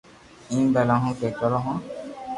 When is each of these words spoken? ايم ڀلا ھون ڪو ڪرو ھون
ايم 0.49 0.63
ڀلا 0.75 0.95
ھون 1.01 1.13
ڪو 1.19 1.27
ڪرو 1.39 1.59
ھون 1.65 1.77